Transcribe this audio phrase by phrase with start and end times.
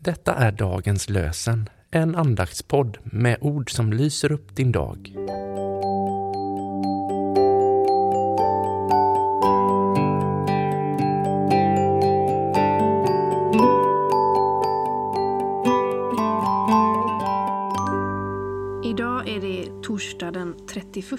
[0.00, 5.12] Detta är dagens lösen, en andaktspodd med ord som lyser upp din dag.
[18.84, 21.10] Idag är det torsdag den 31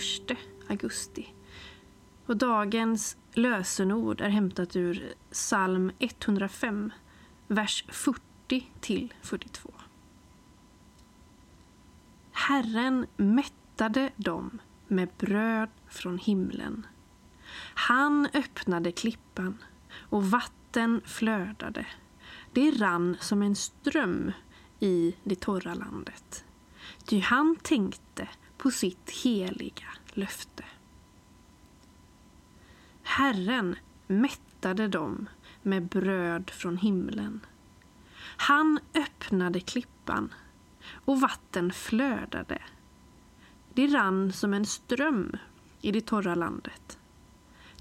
[0.69, 1.27] augusti.
[2.25, 6.91] Och dagens lösenord är hämtat ur psalm 105,
[7.47, 8.26] vers 40
[8.79, 9.73] till 42.
[12.31, 16.87] Herren mättade dem med bröd från himlen.
[17.73, 19.57] Han öppnade klippan
[20.09, 21.85] och vatten flödade.
[22.53, 24.31] Det rann som en ström
[24.79, 26.45] i det torra landet.
[27.05, 30.63] Ty han tänkte på sitt heliga löfte.
[33.03, 33.75] Herren
[34.07, 35.29] mättade dem
[35.61, 37.45] med bröd från himlen.
[38.37, 40.33] Han öppnade klippan
[41.05, 42.61] och vatten flödade.
[43.73, 45.37] Det rann som en ström
[45.81, 46.99] i det torra landet.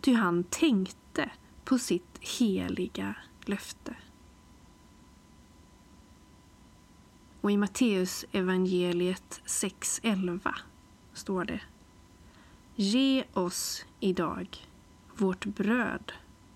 [0.01, 1.31] Ty han tänkte
[1.65, 3.97] på sitt heliga löfte.
[7.41, 10.55] Och i Matteus evangeliet 6.11
[11.13, 11.61] står det
[12.75, 14.59] Ge oss idag
[15.15, 16.13] vårt bröd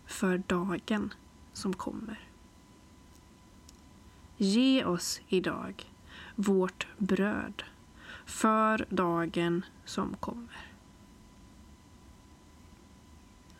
[0.06, 1.14] för dagen
[1.52, 2.29] som kommer.
[4.42, 5.92] Ge oss idag
[6.34, 7.62] vårt bröd
[8.26, 10.66] för dagen som kommer.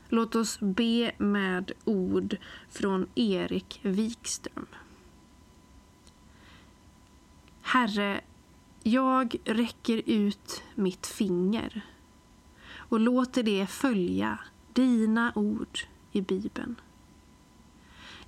[0.08, 2.36] Låt oss be med ord
[2.70, 4.66] från Erik Wikström.
[7.62, 8.20] Herre,
[8.82, 11.80] jag räcker ut mitt finger
[12.74, 14.38] och låter det följa
[14.72, 15.78] dina ord
[16.12, 16.76] i Bibeln.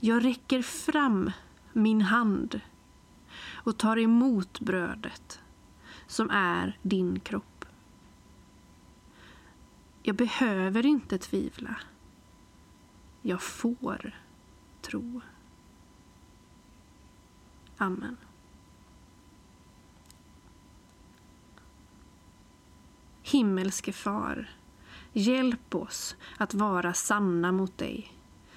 [0.00, 1.30] Jag räcker fram
[1.73, 2.61] min hand
[3.53, 5.41] och tar emot brödet
[6.06, 7.64] som är din kropp.
[10.02, 11.77] Jag behöver inte tvivla.
[13.23, 14.14] Jag får
[14.80, 15.20] tro.
[17.77, 18.17] Amen.
[23.23, 24.51] Himmelske Far,
[25.13, 28.13] hjälp oss att vara sanna mot dig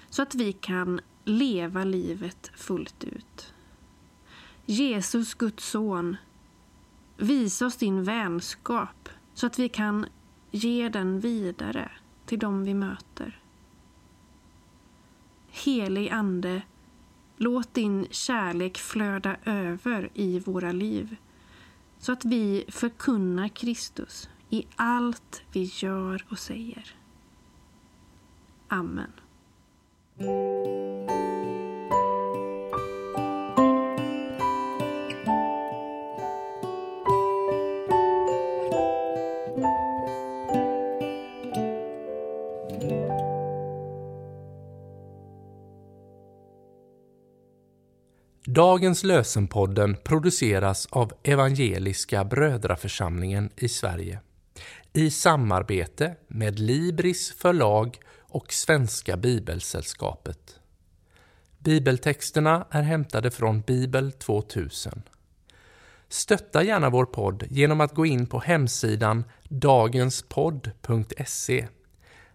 [0.10, 3.54] så att vi kan leva livet fullt ut.
[4.66, 6.18] Jesus, Guds son,
[7.18, 10.06] visa oss din vänskap så att vi kan
[10.52, 11.92] ge den vidare
[12.26, 13.42] till dem vi möter.
[15.50, 16.62] Helig Ande,
[17.38, 21.16] låt din kärlek flöda över i våra liv
[22.00, 26.96] så att vi förkunnar Kristus i allt vi gör och säger.
[28.68, 29.12] Amen.
[30.18, 30.28] Dagens
[49.04, 54.20] lösenpodden produceras av Evangeliska Brödraförsamlingen i Sverige.
[54.94, 58.00] I samarbete med Libris förlag
[58.36, 60.60] och Svenska Bibelsällskapet.
[61.58, 65.02] Bibeltexterna är hämtade från Bibel 2000.
[66.10, 71.68] Stötta gärna vår podd genom att gå in på hemsidan dagenspodd.se.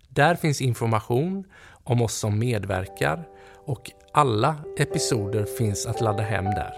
[0.08, 1.44] Där finns information
[1.84, 6.72] om oss som medverkar och alla episoder finns att ladda hem där.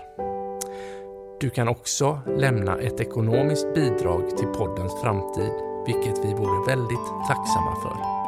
[1.41, 5.53] Du kan också lämna ett ekonomiskt bidrag till poddens framtid,
[5.87, 8.22] vilket vi vore väldigt tacksamma för.